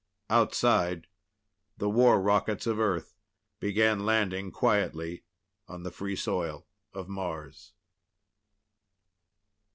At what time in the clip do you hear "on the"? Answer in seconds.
5.67-5.91